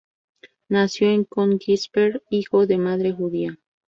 [0.67, 3.59] Nació en Königsberg, hijo de madre judía.